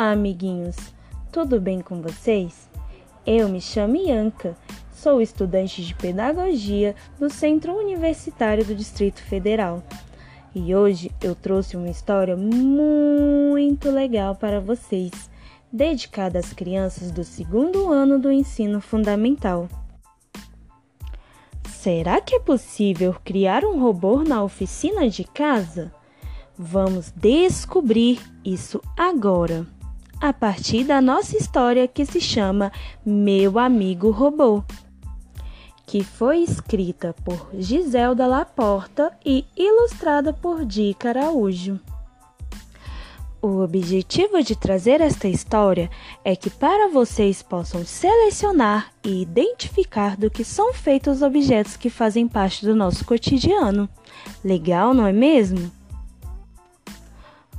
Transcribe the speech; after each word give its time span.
Olá, 0.00 0.12
amiguinhos! 0.12 0.76
Tudo 1.30 1.60
bem 1.60 1.82
com 1.82 2.00
vocês? 2.00 2.70
Eu 3.26 3.50
me 3.50 3.60
chamo 3.60 3.96
Ianca, 3.96 4.56
sou 4.90 5.20
estudante 5.20 5.84
de 5.84 5.94
Pedagogia 5.94 6.96
do 7.18 7.28
Centro 7.28 7.74
Universitário 7.74 8.64
do 8.64 8.74
Distrito 8.74 9.22
Federal. 9.22 9.82
E 10.54 10.74
hoje 10.74 11.10
eu 11.20 11.34
trouxe 11.34 11.76
uma 11.76 11.90
história 11.90 12.34
muito 12.34 13.90
legal 13.90 14.34
para 14.34 14.58
vocês, 14.58 15.10
dedicada 15.70 16.38
às 16.38 16.50
crianças 16.50 17.10
do 17.10 17.22
segundo 17.22 17.92
ano 17.92 18.18
do 18.18 18.32
ensino 18.32 18.80
fundamental. 18.80 19.68
Será 21.68 22.22
que 22.22 22.36
é 22.36 22.40
possível 22.40 23.14
criar 23.22 23.66
um 23.66 23.78
robô 23.78 24.22
na 24.22 24.42
oficina 24.42 25.10
de 25.10 25.24
casa? 25.24 25.92
Vamos 26.56 27.10
descobrir 27.10 28.18
isso 28.42 28.80
agora, 28.96 29.66
a 30.20 30.32
partir 30.34 30.84
da 30.84 31.00
nossa 31.00 31.36
história 31.36 31.88
que 31.88 32.04
se 32.04 32.20
chama 32.20 32.70
Meu 33.04 33.58
Amigo 33.58 34.10
Robô, 34.10 34.62
que 35.86 36.04
foi 36.04 36.40
escrita 36.40 37.14
por 37.24 37.48
Giselda 37.54 38.26
Laporta 38.26 39.12
e 39.24 39.46
ilustrada 39.56 40.32
por 40.32 40.64
Dica 40.66 41.08
Araújo. 41.08 41.80
O 43.42 43.62
objetivo 43.62 44.42
de 44.42 44.54
trazer 44.54 45.00
esta 45.00 45.26
história 45.26 45.88
é 46.22 46.36
que 46.36 46.50
para 46.50 46.90
vocês 46.90 47.42
possam 47.42 47.86
selecionar 47.86 48.92
e 49.02 49.22
identificar 49.22 50.14
do 50.14 50.30
que 50.30 50.44
são 50.44 50.74
feitos 50.74 51.16
os 51.16 51.22
objetos 51.22 51.74
que 51.74 51.88
fazem 51.88 52.28
parte 52.28 52.66
do 52.66 52.76
nosso 52.76 53.02
cotidiano. 53.06 53.88
Legal, 54.44 54.92
não 54.92 55.06
é 55.06 55.12
mesmo? 55.12 55.72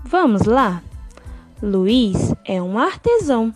Vamos 0.06 0.44
lá? 0.44 0.84
Luiz 1.64 2.31
é 2.46 2.62
um 2.62 2.78
artesão. 2.78 3.54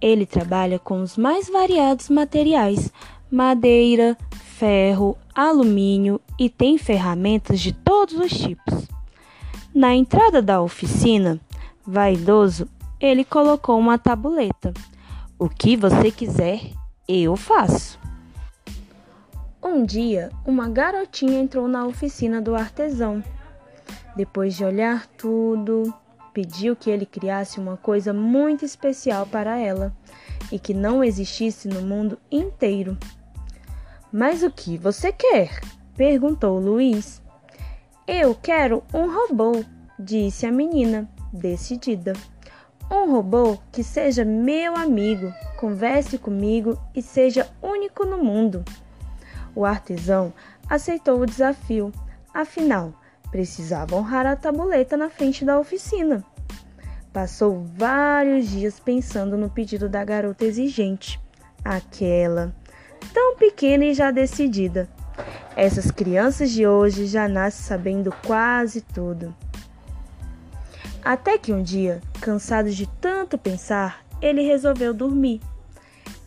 Ele 0.00 0.26
trabalha 0.26 0.78
com 0.78 1.02
os 1.02 1.16
mais 1.16 1.48
variados 1.48 2.08
materiais: 2.08 2.92
madeira, 3.30 4.16
ferro, 4.30 5.16
alumínio 5.34 6.20
e 6.38 6.48
tem 6.48 6.78
ferramentas 6.78 7.60
de 7.60 7.72
todos 7.72 8.14
os 8.14 8.30
tipos. 8.30 8.88
Na 9.74 9.94
entrada 9.94 10.42
da 10.42 10.60
oficina, 10.60 11.40
vaidoso, 11.86 12.68
ele 13.00 13.24
colocou 13.24 13.78
uma 13.78 13.98
tabuleta. 13.98 14.72
O 15.38 15.48
que 15.48 15.76
você 15.76 16.10
quiser, 16.10 16.60
eu 17.08 17.36
faço. 17.36 17.98
Um 19.62 19.84
dia, 19.84 20.30
uma 20.44 20.68
garotinha 20.68 21.40
entrou 21.40 21.66
na 21.66 21.86
oficina 21.86 22.40
do 22.40 22.54
artesão. 22.54 23.22
Depois 24.14 24.56
de 24.56 24.64
olhar 24.64 25.06
tudo, 25.16 25.92
pediu 26.32 26.74
que 26.74 26.90
ele 26.90 27.06
criasse 27.06 27.60
uma 27.60 27.76
coisa 27.76 28.12
muito 28.12 28.64
especial 28.64 29.26
para 29.26 29.58
ela 29.58 29.92
e 30.50 30.58
que 30.58 30.74
não 30.74 31.04
existisse 31.04 31.68
no 31.68 31.82
mundo 31.82 32.18
inteiro. 32.30 32.96
Mas 34.12 34.42
o 34.42 34.50
que 34.50 34.76
você 34.76 35.12
quer? 35.12 35.60
perguntou 35.96 36.58
Luiz. 36.58 37.22
Eu 38.06 38.34
quero 38.34 38.82
um 38.92 39.06
robô, 39.06 39.64
disse 39.98 40.46
a 40.46 40.52
menina, 40.52 41.08
decidida. 41.32 42.12
Um 42.90 43.10
robô 43.10 43.56
que 43.70 43.82
seja 43.82 44.24
meu 44.24 44.76
amigo, 44.76 45.32
converse 45.58 46.18
comigo 46.18 46.78
e 46.94 47.00
seja 47.00 47.48
único 47.62 48.04
no 48.04 48.18
mundo. 48.18 48.64
O 49.54 49.64
artesão 49.64 50.32
aceitou 50.68 51.20
o 51.20 51.26
desafio, 51.26 51.92
afinal, 52.34 52.92
Precisava 53.32 53.96
honrar 53.96 54.26
a 54.26 54.36
tabuleta 54.36 54.94
na 54.94 55.08
frente 55.08 55.42
da 55.42 55.58
oficina. 55.58 56.22
Passou 57.14 57.64
vários 57.76 58.48
dias 58.50 58.78
pensando 58.78 59.38
no 59.38 59.48
pedido 59.48 59.88
da 59.88 60.04
garota 60.04 60.44
exigente, 60.44 61.18
aquela, 61.64 62.54
tão 63.12 63.36
pequena 63.36 63.86
e 63.86 63.94
já 63.94 64.10
decidida. 64.10 64.88
Essas 65.56 65.90
crianças 65.90 66.50
de 66.50 66.66
hoje 66.66 67.06
já 67.06 67.26
nascem 67.26 67.64
sabendo 67.64 68.14
quase 68.26 68.82
tudo. 68.82 69.34
Até 71.02 71.38
que 71.38 71.54
um 71.54 71.62
dia, 71.62 72.02
cansado 72.20 72.70
de 72.70 72.86
tanto 72.86 73.38
pensar, 73.38 74.04
ele 74.20 74.42
resolveu 74.42 74.92
dormir. 74.92 75.40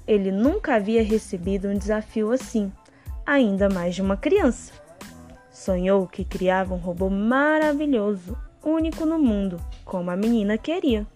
Ele 0.07 0.31
nunca 0.31 0.75
havia 0.75 1.03
recebido 1.03 1.67
um 1.67 1.77
desafio 1.77 2.31
assim, 2.31 2.71
ainda 3.25 3.69
mais 3.69 3.93
de 3.93 4.01
uma 4.01 4.17
criança. 4.17 4.84
Sonhou 5.55 6.05
que 6.05 6.25
criava 6.25 6.73
um 6.73 6.77
robô 6.77 7.09
maravilhoso, 7.09 8.37
único 8.61 9.05
no 9.05 9.17
mundo, 9.17 9.57
como 9.85 10.11
a 10.11 10.15
menina 10.15 10.57
queria. 10.57 11.07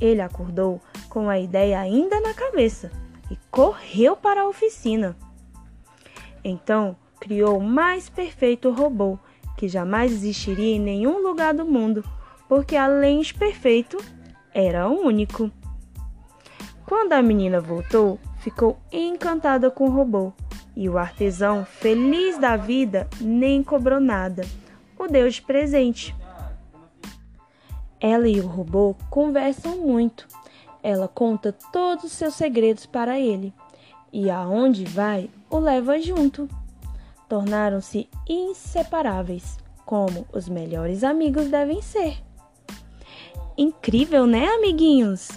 Ele 0.00 0.20
acordou 0.20 0.80
com 1.08 1.28
a 1.28 1.36
ideia 1.40 1.80
ainda 1.80 2.20
na 2.20 2.32
cabeça 2.32 2.92
e 3.28 3.36
correu 3.50 4.16
para 4.16 4.42
a 4.42 4.48
oficina. 4.48 5.16
Então, 6.44 6.94
criou 7.18 7.58
o 7.58 7.62
mais 7.62 8.08
perfeito 8.08 8.70
robô 8.70 9.18
que 9.56 9.66
jamais 9.66 10.12
existiria 10.12 10.76
em 10.76 10.80
nenhum 10.80 11.20
lugar 11.20 11.52
do 11.52 11.66
mundo, 11.66 12.04
porque 12.48 12.76
além 12.76 13.20
de 13.20 13.34
perfeito, 13.34 13.98
era 14.54 14.88
único. 14.88 15.50
Quando 16.86 17.14
a 17.14 17.20
menina 17.20 17.60
voltou, 17.60 18.20
ficou 18.38 18.78
encantada 18.92 19.72
com 19.72 19.86
o 19.86 19.90
robô 19.90 20.32
e 20.76 20.88
o 20.88 20.98
artesão, 20.98 21.64
feliz 21.64 22.38
da 22.38 22.56
vida, 22.56 23.08
nem 23.20 23.64
cobrou 23.64 23.98
nada. 23.98 24.44
O 24.98 25.08
deu 25.08 25.28
de 25.28 25.40
presente. 25.40 26.14
Ela 27.98 28.28
e 28.28 28.38
o 28.38 28.46
robô 28.46 28.94
conversam 29.08 29.78
muito. 29.78 30.28
Ela 30.82 31.08
conta 31.08 31.52
todos 31.72 32.04
os 32.04 32.12
seus 32.12 32.34
segredos 32.34 32.84
para 32.84 33.18
ele 33.18 33.52
e 34.12 34.30
aonde 34.30 34.84
vai, 34.84 35.28
o 35.50 35.58
leva 35.58 36.00
junto. 36.00 36.48
Tornaram-se 37.28 38.08
inseparáveis, 38.28 39.58
como 39.84 40.26
os 40.32 40.48
melhores 40.48 41.02
amigos 41.02 41.48
devem 41.48 41.82
ser. 41.82 42.22
Incrível, 43.58 44.26
né, 44.26 44.46
amiguinhos? 44.48 45.28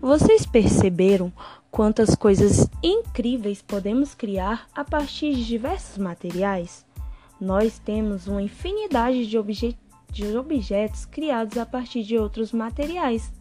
Vocês 0.00 0.44
perceberam 0.44 1.32
quantas 1.74 2.14
coisas 2.14 2.70
incríveis 2.80 3.60
podemos 3.60 4.14
criar 4.14 4.68
a 4.72 4.84
partir 4.84 5.34
de 5.34 5.44
diversos 5.44 5.98
materiais? 5.98 6.86
Nós 7.40 7.80
temos 7.80 8.28
uma 8.28 8.40
infinidade 8.40 9.26
de, 9.26 9.36
obje 9.36 9.76
de 10.08 10.36
objetos 10.36 11.04
criados 11.04 11.58
a 11.58 11.66
partir 11.66 12.04
de 12.04 12.16
outros 12.16 12.52
materiais, 12.52 13.32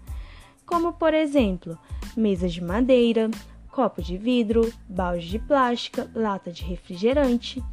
como 0.65 0.93
por 0.93 1.13
exemplo, 1.13 1.77
mesas 2.17 2.51
de 2.51 2.63
madeira, 2.63 3.29
copo 3.69 4.01
de 4.01 4.17
vidro, 4.17 4.73
balde 4.89 5.29
de 5.29 5.37
plástica, 5.37 6.09
lata 6.15 6.51
de 6.51 6.63
refrigerante. 6.63 7.63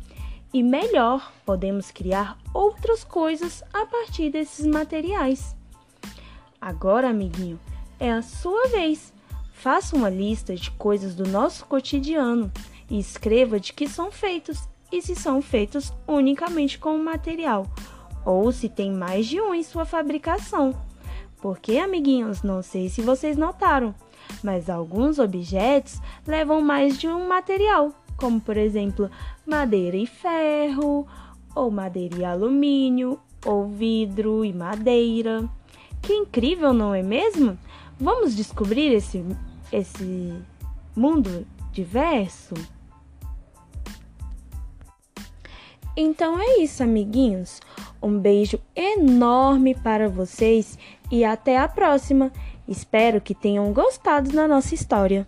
E 0.53 0.62
melhor, 0.62 1.32
podemos 1.47 1.91
criar 1.91 2.37
outras 2.53 3.03
coisas 3.03 3.65
a 3.72 3.87
partir 3.87 4.28
desses 4.28 4.66
materiais. 4.66 5.56
Agora, 6.60 7.09
amiguinho, 7.09 7.59
é 7.99 8.12
a 8.12 8.20
sua 8.20 8.69
vez. 8.69 9.10
Faça 9.60 9.94
uma 9.94 10.09
lista 10.09 10.54
de 10.54 10.71
coisas 10.71 11.15
do 11.15 11.28
nosso 11.28 11.66
cotidiano 11.66 12.50
e 12.88 12.98
escreva 12.98 13.60
de 13.60 13.75
que 13.75 13.87
são 13.87 14.10
feitos 14.10 14.66
e 14.91 15.03
se 15.03 15.15
são 15.15 15.43
feitos 15.43 15.93
unicamente 16.09 16.78
com 16.78 16.97
o 16.97 17.04
material 17.04 17.66
ou 18.25 18.50
se 18.53 18.70
tem 18.70 18.91
mais 18.91 19.26
de 19.26 19.38
um 19.38 19.54
em 19.54 19.62
sua 19.62 19.84
fabricação. 19.84 20.75
Porque, 21.43 21.76
amiguinhos, 21.76 22.43
não 22.43 22.62
sei 22.62 22.88
se 22.88 23.03
vocês 23.03 23.37
notaram, 23.37 23.94
mas 24.43 24.69
alguns 24.69 25.19
objetos 25.19 26.00
levam 26.26 26.60
mais 26.60 26.99
de 26.99 27.09
um 27.09 27.28
material, 27.28 27.93
como 28.16 28.41
por 28.41 28.56
exemplo 28.56 29.10
madeira 29.47 29.97
e 29.97 30.06
ferro, 30.06 31.06
ou 31.55 31.70
madeira 31.70 32.17
e 32.17 32.25
alumínio, 32.25 33.19
ou 33.44 33.69
vidro 33.69 34.43
e 34.43 34.52
madeira. 34.52 35.49
Que 36.00 36.14
incrível, 36.14 36.73
não 36.73 36.94
é 36.94 37.02
mesmo? 37.02 37.58
Vamos 37.99 38.35
descobrir 38.35 38.94
esse 38.94 39.23
esse 39.72 40.34
mundo 40.94 41.46
diverso? 41.72 42.55
Então 45.96 46.40
é 46.40 46.61
isso, 46.61 46.82
amiguinhos. 46.82 47.61
Um 48.02 48.19
beijo 48.19 48.58
enorme 48.75 49.75
para 49.75 50.08
vocês 50.08 50.78
e 51.11 51.25
até 51.25 51.58
a 51.58 51.69
próxima. 51.69 52.32
Espero 52.67 53.20
que 53.20 53.34
tenham 53.34 53.72
gostado 53.72 54.31
da 54.31 54.46
nossa 54.46 54.75
história. 54.75 55.26